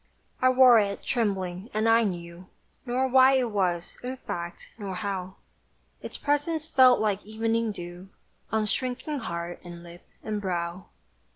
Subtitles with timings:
[0.41, 2.47] I wore it, trembling, and I knew
[2.87, 5.35] Nor why it was, in fact, nor how
[6.01, 8.09] Its presence fell like evening dew
[8.51, 10.87] On shrinking heart, and lip and brow!